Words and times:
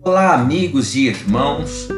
Olá, 0.00 0.34
amigos 0.34 0.94
e 0.94 1.08
irmãos. 1.08 1.88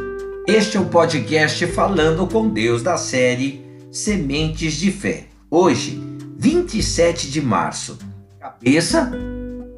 Este 0.48 0.78
é 0.78 0.80
o 0.80 0.86
podcast 0.86 1.66
Falando 1.66 2.26
com 2.26 2.48
Deus 2.48 2.82
da 2.82 2.96
série 2.96 3.62
Sementes 3.92 4.72
de 4.72 4.90
Fé. 4.90 5.26
Hoje, 5.50 6.00
27 6.36 7.30
de 7.30 7.42
março. 7.42 7.98
Cabeça, 8.40 9.12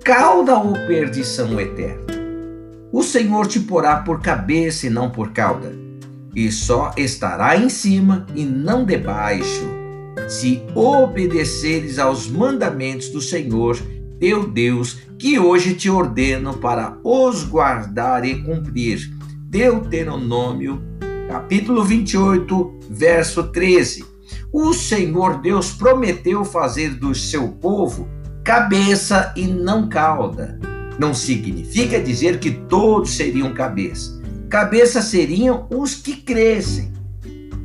cauda 0.04 0.56
ou 0.56 0.72
perdição 0.86 1.60
eterna? 1.60 2.06
O 2.92 3.02
Senhor 3.02 3.46
te 3.48 3.58
porá 3.58 3.96
por 3.96 4.20
cabeça 4.22 4.86
e 4.86 4.90
não 4.90 5.10
por 5.10 5.32
cauda, 5.32 5.74
e 6.34 6.50
só 6.52 6.92
estará 6.96 7.56
em 7.56 7.68
cima 7.68 8.26
e 8.34 8.44
não 8.44 8.84
debaixo, 8.84 9.68
se 10.28 10.62
obedeceres 10.74 11.98
aos 11.98 12.28
mandamentos 12.28 13.08
do 13.08 13.20
Senhor 13.20 13.76
teu 14.22 14.46
Deus, 14.46 14.98
que 15.18 15.36
hoje 15.36 15.74
te 15.74 15.90
ordeno 15.90 16.56
para 16.58 16.96
os 17.02 17.42
guardar 17.42 18.24
e 18.24 18.40
cumprir. 18.40 19.12
Deuteronômio, 19.50 20.80
capítulo 21.28 21.82
28, 21.82 22.78
verso 22.88 23.42
13. 23.48 24.04
O 24.52 24.72
Senhor 24.72 25.40
Deus 25.40 25.72
prometeu 25.72 26.44
fazer 26.44 26.90
do 26.90 27.12
seu 27.16 27.48
povo 27.48 28.08
cabeça 28.44 29.34
e 29.36 29.44
não 29.44 29.88
cauda. 29.88 30.56
Não 31.00 31.12
significa 31.12 32.00
dizer 32.00 32.38
que 32.38 32.52
todos 32.52 33.10
seriam 33.10 33.52
cabeça. 33.52 34.22
Cabeça 34.48 35.02
seriam 35.02 35.66
os 35.68 35.96
que 35.96 36.14
crescem. 36.14 36.92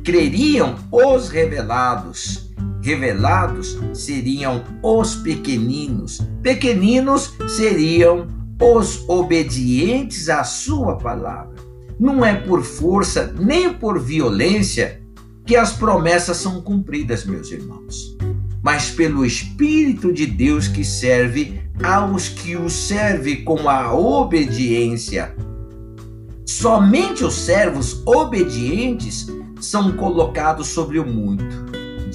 Creriam 0.02 0.74
os 0.90 1.28
revelados 1.28 2.47
revelados 2.82 3.78
seriam 3.92 4.64
os 4.82 5.16
pequeninos, 5.16 6.20
pequeninos 6.42 7.34
seriam 7.48 8.26
os 8.60 9.08
obedientes 9.08 10.28
à 10.28 10.44
sua 10.44 10.96
palavra. 10.96 11.56
Não 11.98 12.24
é 12.24 12.34
por 12.34 12.62
força 12.62 13.34
nem 13.38 13.72
por 13.72 13.98
violência 13.98 15.00
que 15.44 15.56
as 15.56 15.72
promessas 15.72 16.36
são 16.36 16.60
cumpridas, 16.60 17.24
meus 17.24 17.50
irmãos, 17.50 18.16
mas 18.62 18.90
pelo 18.90 19.24
Espírito 19.24 20.12
de 20.12 20.26
Deus 20.26 20.68
que 20.68 20.84
serve 20.84 21.60
aos 21.82 22.28
que 22.28 22.56
o 22.56 22.68
serve 22.68 23.36
com 23.36 23.68
a 23.68 23.94
obediência. 23.94 25.34
Somente 26.44 27.24
os 27.24 27.34
servos 27.34 28.02
obedientes 28.06 29.26
são 29.60 29.92
colocados 29.92 30.68
sobre 30.68 30.98
o 30.98 31.06
muito. 31.06 31.67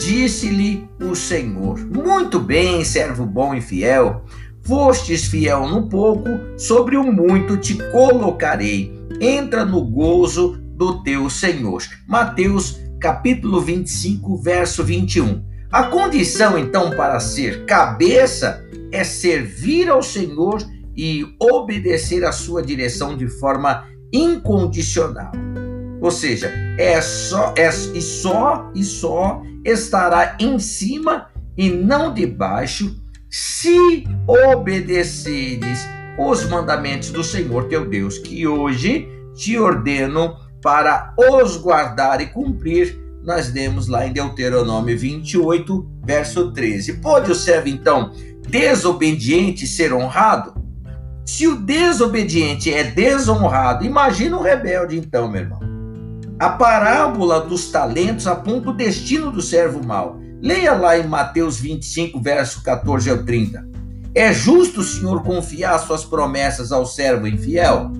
Disse-lhe 0.03 0.85
o 1.01 1.15
Senhor: 1.15 1.79
Muito 1.79 2.37
bem, 2.37 2.83
servo 2.83 3.25
bom 3.25 3.55
e 3.55 3.61
fiel. 3.61 4.25
Fostes 4.61 5.25
fiel 5.25 5.65
no 5.65 5.87
pouco, 5.87 6.29
sobre 6.57 6.97
o 6.97 7.03
muito 7.03 7.55
te 7.55 7.77
colocarei. 7.89 8.91
Entra 9.21 9.63
no 9.63 9.81
gozo 9.85 10.57
do 10.75 11.01
teu 11.03 11.29
Senhor. 11.29 11.81
Mateus 12.05 12.81
capítulo 12.99 13.61
25, 13.61 14.35
verso 14.41 14.83
21. 14.83 15.41
A 15.71 15.83
condição 15.83 16.57
então 16.57 16.91
para 16.91 17.19
ser 17.21 17.65
cabeça 17.65 18.61
é 18.91 19.05
servir 19.05 19.89
ao 19.89 20.03
Senhor 20.03 20.61
e 20.97 21.25
obedecer 21.39 22.25
a 22.25 22.33
sua 22.33 22.61
direção 22.61 23.15
de 23.15 23.29
forma 23.29 23.87
incondicional. 24.11 25.31
Ou 26.03 26.11
seja, 26.11 26.51
é 26.77 26.99
só 26.99 27.53
é 27.55 27.69
e 27.69 28.01
só 28.01 28.69
e 28.75 28.83
só 28.83 29.41
estará 29.63 30.35
em 30.37 30.59
cima 30.59 31.29
e 31.57 31.69
não 31.69 32.13
debaixo, 32.13 32.93
se 33.29 34.03
obedeceres 34.27 35.87
os 36.19 36.43
mandamentos 36.49 37.09
do 37.09 37.23
Senhor 37.23 37.69
teu 37.69 37.89
Deus, 37.89 38.17
que 38.17 38.45
hoje 38.45 39.07
te 39.33 39.57
ordeno 39.57 40.35
para 40.61 41.15
os 41.17 41.55
guardar 41.55 42.19
e 42.19 42.25
cumprir. 42.25 42.99
Nós 43.23 43.53
lemos 43.53 43.87
lá 43.87 44.05
em 44.05 44.11
Deuteronômio 44.11 44.99
28, 44.99 45.89
verso 46.03 46.51
13. 46.51 46.97
Pode 46.97 47.31
o 47.31 47.35
servo, 47.35 47.69
então, 47.69 48.11
desobediente 48.49 49.65
ser 49.65 49.93
honrado? 49.93 50.53
Se 51.25 51.47
o 51.47 51.55
desobediente 51.55 52.73
é 52.73 52.83
desonrado, 52.83 53.85
imagina 53.85 54.35
o 54.37 54.43
rebelde, 54.43 54.97
então, 54.97 55.31
meu 55.31 55.43
irmão. 55.43 55.72
A 56.39 56.49
parábola 56.49 57.41
dos 57.41 57.69
talentos 57.69 58.25
aponta 58.25 58.71
o 58.71 58.73
destino 58.73 59.31
do 59.31 59.41
servo 59.41 59.85
mau. 59.85 60.19
Leia 60.41 60.73
lá 60.73 60.97
em 60.97 61.07
Mateus 61.07 61.59
25, 61.59 62.19
verso 62.19 62.63
14 62.63 63.09
ao 63.09 63.23
30. 63.23 63.65
É 64.15 64.33
justo 64.33 64.81
o 64.81 64.83
Senhor 64.83 65.23
confiar 65.23 65.77
suas 65.79 66.03
promessas 66.03 66.71
ao 66.71 66.85
servo 66.85 67.27
infiel? 67.27 67.91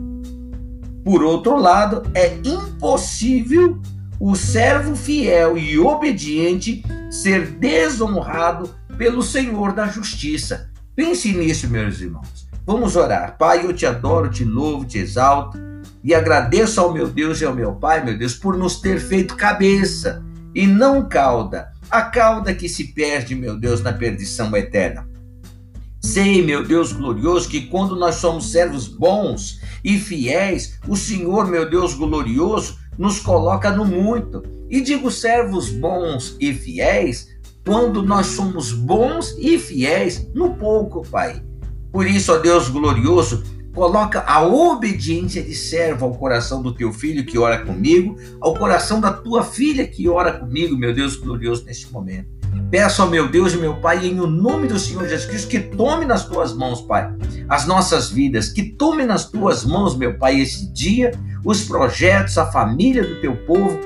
Por 1.04 1.24
outro 1.24 1.58
lado, 1.58 2.04
é 2.14 2.36
impossível 2.44 3.80
o 4.20 4.36
servo 4.36 4.96
fiel 4.96 5.58
e 5.58 5.78
obediente 5.78 6.84
ser 7.12 7.48
desonrado 7.52 8.70
pelo 8.98 9.22
Senhor 9.22 9.74
da 9.74 9.88
justiça. 9.88 10.72
Pense 10.96 11.32
nisso, 11.34 11.70
meus 11.70 12.02
irmãos. 12.02 12.48
Vamos 12.66 12.96
orar. 12.96 13.38
Pai, 13.38 13.66
eu 13.66 13.74
te 13.74 13.86
adoro, 13.86 14.30
te 14.30 14.44
louvo, 14.44 14.86
te 14.86 14.98
exalto 14.98 15.73
e 16.04 16.14
agradeço 16.14 16.82
ao 16.82 16.94
meu 16.94 17.08
Deus 17.08 17.40
e 17.40 17.46
ao 17.46 17.56
meu 17.56 17.74
Pai, 17.74 18.04
meu 18.04 18.18
Deus, 18.18 18.36
por 18.36 18.58
nos 18.58 18.82
ter 18.82 19.00
feito 19.00 19.36
cabeça 19.36 20.24
e 20.54 20.68
não 20.68 21.08
cauda, 21.08 21.72
a 21.90 22.02
cauda 22.02 22.54
que 22.54 22.68
se 22.68 22.94
perde, 22.94 23.36
meu 23.36 23.58
Deus, 23.58 23.82
na 23.82 23.94
perdição 23.94 24.56
eterna. 24.56 25.08
Sei, 26.02 26.44
meu 26.46 26.64
Deus 26.64 26.92
glorioso, 26.92 27.48
que 27.48 27.68
quando 27.68 27.96
nós 27.96 28.16
somos 28.16 28.52
servos 28.52 28.88
bons 28.88 29.62
e 29.84 29.98
fiéis, 29.98 30.78
o 30.88 30.98
Senhor, 30.98 31.48
meu 31.48 31.70
Deus 31.70 31.94
glorioso, 31.94 32.78
nos 32.98 33.20
coloca 33.20 33.72
no 33.72 33.86
muito. 33.86 34.44
E 34.70 34.82
digo 34.82 35.10
servos 35.10 35.70
bons 35.70 36.36
e 36.40 36.54
fiéis, 36.54 37.30
quando 37.66 38.04
nós 38.04 38.28
somos 38.28 38.74
bons 38.74 39.34
e 39.40 39.58
fiéis 39.58 40.28
no 40.34 40.56
pouco, 40.56 41.08
Pai. 41.08 41.42
Por 41.92 42.06
isso, 42.06 42.34
ó 42.34 42.38
Deus 42.38 42.68
glorioso, 42.68 43.44
Coloca 43.74 44.24
a 44.28 44.46
obediência 44.46 45.42
de 45.42 45.56
servo 45.56 46.06
ao 46.06 46.14
coração 46.14 46.62
do 46.62 46.74
teu 46.74 46.94
filho 46.94 47.26
que 47.26 47.40
ora 47.40 47.66
comigo, 47.66 48.16
ao 48.40 48.54
coração 48.54 49.02
da 49.02 49.12
tua 49.12 49.44
filha 49.44 49.88
que 49.88 50.08
ora 50.08 50.32
comigo, 50.34 50.78
meu 50.78 50.94
Deus 50.94 51.16
glorioso, 51.16 51.66
neste 51.66 51.92
momento. 51.92 52.28
Peço 52.70 53.02
ao 53.02 53.10
meu 53.10 53.28
Deus 53.28 53.54
e 53.54 53.58
meu 53.58 53.76
Pai, 53.78 54.06
em 54.06 54.20
o 54.20 54.28
nome 54.28 54.68
do 54.68 54.78
Senhor 54.78 55.08
Jesus 55.08 55.26
Cristo, 55.26 55.48
que 55.48 55.60
tome 55.60 56.06
nas 56.06 56.26
tuas 56.26 56.54
mãos, 56.54 56.82
Pai, 56.82 57.12
as 57.50 57.66
nossas 57.66 58.12
vidas, 58.12 58.50
que 58.50 58.64
tome 58.64 59.06
nas 59.06 59.30
tuas 59.30 59.66
mãos, 59.66 59.98
meu 59.98 60.20
Pai, 60.20 60.40
esse 60.40 60.72
dia, 60.72 61.12
os 61.44 61.64
projetos, 61.64 62.38
a 62.38 62.52
família 62.52 63.04
do 63.04 63.20
teu 63.22 63.36
povo, 63.46 63.80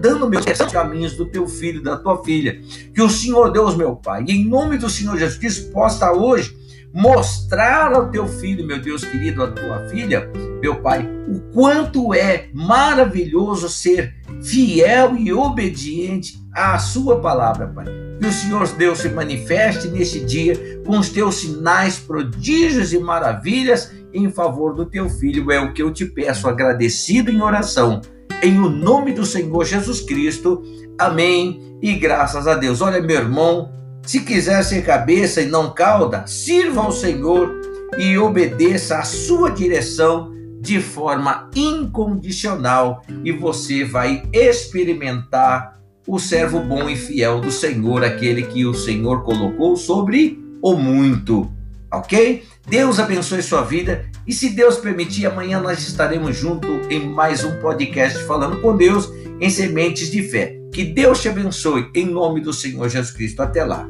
dando 0.00 0.28
meus 0.28 0.44
caminhos 0.72 1.16
do 1.16 1.26
teu 1.26 1.46
filho, 1.46 1.82
da 1.82 1.96
tua 1.96 2.22
filha. 2.24 2.60
Que 2.92 3.00
o 3.00 3.08
Senhor 3.08 3.52
Deus, 3.52 3.76
meu 3.76 3.94
Pai, 3.94 4.24
em 4.28 4.44
nome 4.44 4.76
do 4.76 4.90
Senhor 4.90 5.16
Jesus 5.16 5.38
Cristo, 5.38 5.72
possa 5.72 6.12
hoje 6.12 6.63
mostrar 6.94 7.92
ao 7.92 8.08
teu 8.08 8.28
filho, 8.28 8.64
meu 8.64 8.80
Deus 8.80 9.04
querido, 9.04 9.42
à 9.42 9.50
tua 9.50 9.88
filha, 9.88 10.30
meu 10.60 10.76
Pai, 10.76 11.10
o 11.26 11.40
quanto 11.52 12.14
é 12.14 12.48
maravilhoso 12.54 13.68
ser 13.68 14.14
fiel 14.40 15.16
e 15.16 15.32
obediente 15.32 16.38
à 16.54 16.78
Sua 16.78 17.20
palavra, 17.20 17.66
Pai. 17.66 17.86
Que 18.20 18.28
o 18.28 18.32
Senhor 18.32 18.68
Deus 18.68 19.00
se 19.00 19.08
manifeste 19.08 19.88
neste 19.88 20.24
dia 20.24 20.80
com 20.86 20.96
os 20.96 21.08
teus 21.08 21.34
sinais, 21.34 21.98
prodígios 21.98 22.92
e 22.92 22.98
maravilhas 23.00 23.92
em 24.12 24.30
favor 24.30 24.72
do 24.72 24.86
teu 24.86 25.10
filho. 25.10 25.50
É 25.50 25.58
o 25.58 25.72
que 25.72 25.82
eu 25.82 25.92
te 25.92 26.06
peço, 26.06 26.48
agradecido 26.48 27.28
em 27.28 27.42
oração. 27.42 28.00
Em 28.40 28.56
o 28.58 28.68
nome 28.70 29.12
do 29.12 29.26
Senhor 29.26 29.64
Jesus 29.64 30.00
Cristo. 30.00 30.62
Amém. 30.96 31.76
E 31.82 31.92
graças 31.94 32.46
a 32.46 32.54
Deus. 32.54 32.80
Olha, 32.80 33.02
meu 33.02 33.16
irmão, 33.16 33.72
se 34.06 34.20
quiser 34.20 34.62
ser 34.62 34.84
cabeça 34.84 35.40
e 35.40 35.46
não 35.46 35.72
cauda, 35.72 36.26
sirva 36.26 36.82
ao 36.82 36.92
Senhor 36.92 37.60
e 37.98 38.18
obedeça 38.18 38.98
à 38.98 39.02
sua 39.02 39.50
direção 39.50 40.32
de 40.60 40.80
forma 40.80 41.50
incondicional 41.54 43.02
e 43.22 43.30
você 43.30 43.84
vai 43.84 44.22
experimentar 44.32 45.78
o 46.06 46.18
servo 46.18 46.60
bom 46.60 46.88
e 46.88 46.96
fiel 46.96 47.40
do 47.40 47.50
Senhor, 47.50 48.04
aquele 48.04 48.42
que 48.42 48.66
o 48.66 48.74
Senhor 48.74 49.22
colocou 49.22 49.76
sobre 49.76 50.42
o 50.62 50.74
muito. 50.74 51.50
Ok? 51.92 52.44
Deus 52.66 52.98
abençoe 52.98 53.42
sua 53.42 53.62
vida 53.62 54.06
e 54.26 54.32
se 54.32 54.50
Deus 54.50 54.78
permitir, 54.78 55.26
amanhã 55.26 55.60
nós 55.60 55.86
estaremos 55.86 56.36
juntos 56.36 56.70
em 56.90 57.08
mais 57.08 57.44
um 57.44 57.60
podcast 57.60 58.18
falando 58.24 58.60
com 58.60 58.76
Deus 58.76 59.10
em 59.44 59.50
sementes 59.50 60.10
de 60.10 60.22
fé. 60.22 60.58
Que 60.72 60.84
Deus 60.84 61.20
te 61.20 61.28
abençoe 61.28 61.90
em 61.94 62.06
nome 62.06 62.40
do 62.40 62.50
Senhor 62.50 62.88
Jesus 62.88 63.14
Cristo. 63.14 63.42
Até 63.42 63.62
lá. 63.62 63.86